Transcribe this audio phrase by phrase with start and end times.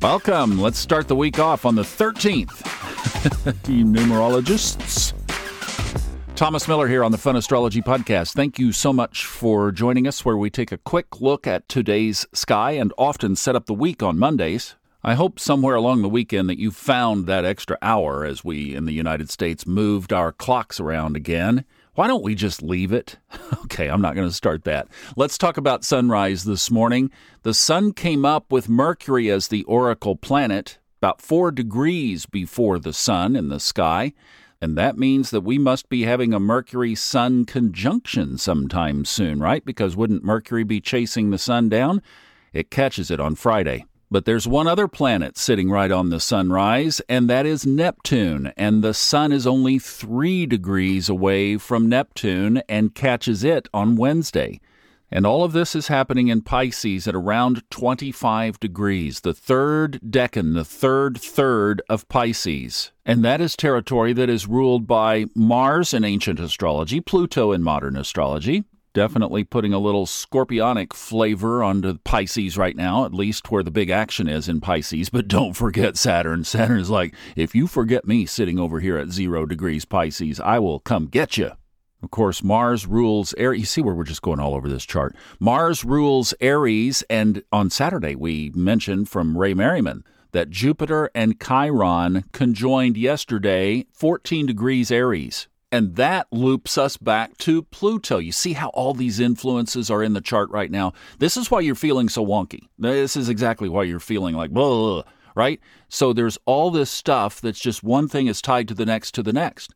[0.00, 0.60] Welcome.
[0.60, 2.64] Let's start the week off on the 13th.
[3.68, 5.12] you numerologists.
[6.36, 8.32] Thomas Miller here on the Fun Astrology Podcast.
[8.32, 12.24] Thank you so much for joining us, where we take a quick look at today's
[12.32, 14.76] sky and often set up the week on Mondays.
[15.02, 18.84] I hope somewhere along the weekend that you found that extra hour as we in
[18.84, 21.64] the United States moved our clocks around again.
[21.98, 23.16] Why don't we just leave it?
[23.64, 24.88] Okay, I'm not going to start that.
[25.16, 27.10] Let's talk about sunrise this morning.
[27.42, 32.92] The sun came up with Mercury as the oracle planet about four degrees before the
[32.92, 34.14] sun in the sky.
[34.60, 39.64] And that means that we must be having a Mercury Sun conjunction sometime soon, right?
[39.64, 42.00] Because wouldn't Mercury be chasing the sun down?
[42.52, 43.84] It catches it on Friday.
[44.10, 48.52] But there's one other planet sitting right on the sunrise, and that is Neptune.
[48.56, 54.60] And the sun is only three degrees away from Neptune and catches it on Wednesday.
[55.10, 60.54] And all of this is happening in Pisces at around 25 degrees, the third decan,
[60.54, 62.92] the third third of Pisces.
[63.06, 67.96] And that is territory that is ruled by Mars in ancient astrology, Pluto in modern
[67.96, 73.70] astrology, definitely putting a little scorpionic flavor onto Pisces right now, at least where the
[73.70, 75.10] big action is in Pisces.
[75.10, 76.44] But don't forget Saturn.
[76.44, 80.58] Saturn is like, if you forget me sitting over here at zero degrees Pisces, I
[80.58, 81.52] will come get you.
[82.02, 83.60] Of course, Mars rules Aries.
[83.60, 85.16] You see where we're just going all over this chart.
[85.40, 92.24] Mars rules Aries, and on Saturday we mentioned from Ray Merriman that Jupiter and Chiron
[92.32, 95.48] conjoined yesterday, 14 degrees Aries.
[95.70, 98.18] And that loops us back to Pluto.
[98.18, 100.94] You see how all these influences are in the chart right now?
[101.18, 102.68] This is why you're feeling so wonky.
[102.78, 105.02] This is exactly why you're feeling like, blah,
[105.34, 105.60] right?
[105.88, 109.22] So there's all this stuff that's just one thing is tied to the next to
[109.22, 109.74] the next.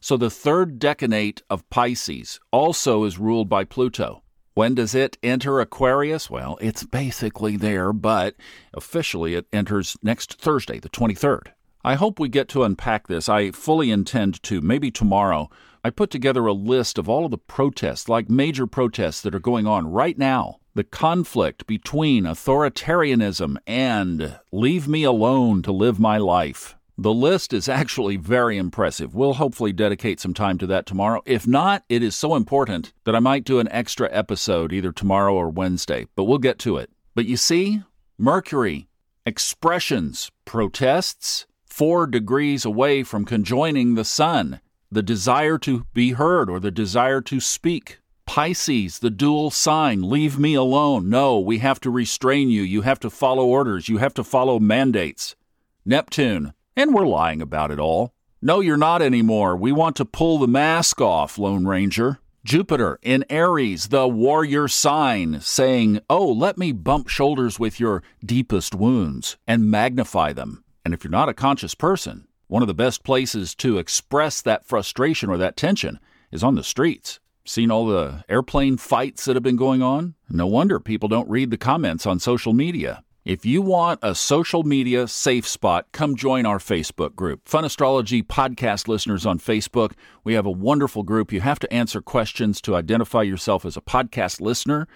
[0.00, 4.22] So the third decanate of Pisces also is ruled by Pluto.
[4.54, 6.30] When does it enter Aquarius?
[6.30, 8.34] Well, it's basically there, but
[8.72, 11.48] officially it enters next Thursday, the 23rd.
[11.86, 13.28] I hope we get to unpack this.
[13.28, 14.62] I fully intend to.
[14.62, 15.50] Maybe tomorrow.
[15.84, 19.40] I put together a list of all of the protests, like major protests that are
[19.40, 20.60] going on right now.
[20.74, 26.74] The conflict between authoritarianism and leave me alone to live my life.
[26.96, 29.14] The list is actually very impressive.
[29.14, 31.20] We'll hopefully dedicate some time to that tomorrow.
[31.26, 35.34] If not, it is so important that I might do an extra episode either tomorrow
[35.34, 36.90] or Wednesday, but we'll get to it.
[37.14, 37.82] But you see,
[38.16, 38.88] Mercury,
[39.26, 44.60] expressions, protests, four degrees away from conjoining the sun,
[44.92, 47.98] the desire to be heard or the desire to speak.
[48.26, 51.08] Pisces, the dual sign, leave me alone.
[51.08, 52.62] No, we have to restrain you.
[52.62, 53.88] You have to follow orders.
[53.88, 55.34] You have to follow mandates.
[55.84, 58.14] Neptune, and we're lying about it all.
[58.40, 59.56] No, you're not anymore.
[59.56, 62.20] We want to pull the mask off, Lone Ranger.
[62.44, 68.76] Jupiter in Aries, the warrior sign, saying, Oh, let me bump shoulders with your deepest
[68.76, 70.63] wounds and magnify them.
[70.84, 74.66] And if you're not a conscious person, one of the best places to express that
[74.66, 75.98] frustration or that tension
[76.30, 77.20] is on the streets.
[77.46, 80.14] Seen all the airplane fights that have been going on?
[80.28, 83.02] No wonder people don't read the comments on social media.
[83.24, 87.48] If you want a social media safe spot, come join our Facebook group.
[87.48, 89.92] Fun Astrology podcast listeners on Facebook.
[90.24, 91.32] We have a wonderful group.
[91.32, 94.86] You have to answer questions to identify yourself as a podcast listener.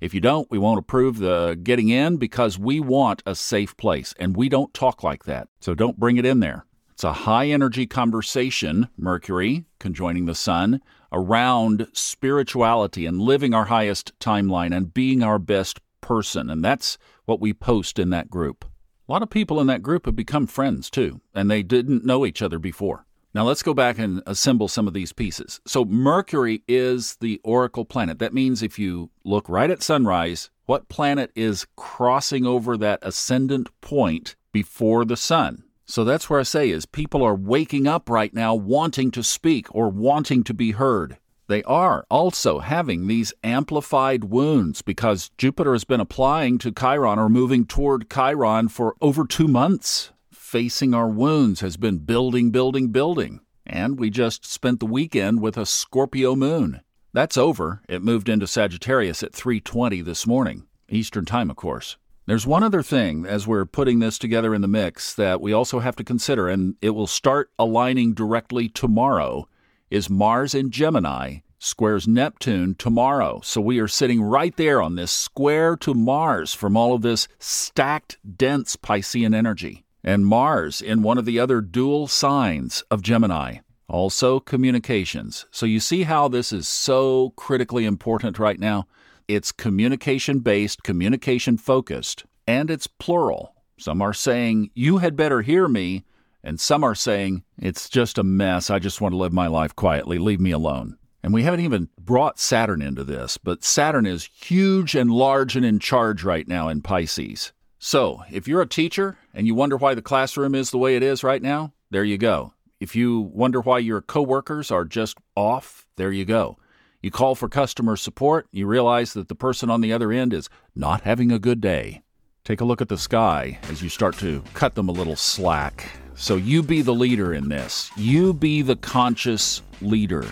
[0.00, 4.14] If you don't, we won't approve the getting in because we want a safe place
[4.18, 5.48] and we don't talk like that.
[5.60, 6.66] So don't bring it in there.
[6.92, 10.80] It's a high energy conversation, Mercury conjoining the sun,
[11.12, 16.48] around spirituality and living our highest timeline and being our best person.
[16.48, 18.64] And that's what we post in that group.
[19.08, 22.24] A lot of people in that group have become friends too, and they didn't know
[22.26, 23.06] each other before.
[23.34, 25.60] Now let's go back and assemble some of these pieces.
[25.66, 28.18] So Mercury is the oracle planet.
[28.18, 33.68] That means if you look right at sunrise, what planet is crossing over that ascendant
[33.80, 35.64] point before the sun?
[35.84, 39.74] So that's where I say is people are waking up right now wanting to speak
[39.74, 41.18] or wanting to be heard.
[41.48, 47.30] They are also having these amplified wounds because Jupiter has been applying to Chiron or
[47.30, 50.12] moving toward Chiron for over two months
[50.48, 53.38] facing our wounds has been building, building, building.
[53.66, 56.80] And we just spent the weekend with a Scorpio moon.
[57.12, 57.82] That's over.
[57.86, 61.98] It moved into Sagittarius at 3:20 this morning, Eastern Time, of course.
[62.24, 65.80] There's one other thing as we're putting this together in the mix that we also
[65.80, 69.46] have to consider and it will start aligning directly tomorrow
[69.90, 73.42] is Mars in Gemini squares Neptune tomorrow.
[73.44, 77.28] So we are sitting right there on this square to Mars from all of this
[77.38, 83.58] stacked dense Piscean energy and Mars in one of the other dual signs of Gemini.
[83.88, 85.46] Also, communications.
[85.50, 88.86] So, you see how this is so critically important right now?
[89.28, 93.54] It's communication based, communication focused, and it's plural.
[93.78, 96.04] Some are saying, You had better hear me.
[96.44, 98.70] And some are saying, It's just a mess.
[98.70, 100.18] I just want to live my life quietly.
[100.18, 100.96] Leave me alone.
[101.22, 105.64] And we haven't even brought Saturn into this, but Saturn is huge and large and
[105.64, 107.52] in charge right now in Pisces.
[107.80, 111.02] So, if you're a teacher and you wonder why the classroom is the way it
[111.02, 112.52] is right now, there you go.
[112.80, 116.58] If you wonder why your coworkers are just off, there you go.
[117.02, 120.48] You call for customer support, you realize that the person on the other end is
[120.74, 122.02] not having a good day.
[122.42, 125.88] Take a look at the sky as you start to cut them a little slack.
[126.16, 127.92] So you be the leader in this.
[127.96, 130.26] You be the conscious leader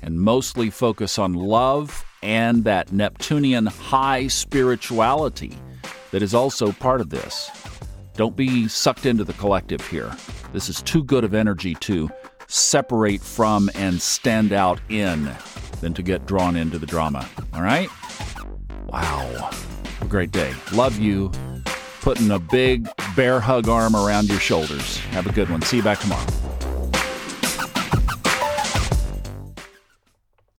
[0.00, 5.58] and mostly focus on love and that Neptunian high spirituality
[6.10, 7.50] that is also part of this.
[8.14, 10.14] Don't be sucked into the collective here.
[10.52, 12.10] This is too good of energy to
[12.48, 15.30] separate from and stand out in
[15.80, 17.28] than to get drawn into the drama.
[17.54, 17.88] All right?
[18.86, 19.50] Wow.
[20.00, 20.52] A great day.
[20.72, 21.30] Love you.
[22.00, 24.98] Putting a big bear hug arm around your shoulders.
[25.12, 25.62] Have a good one.
[25.62, 26.39] See you back tomorrow.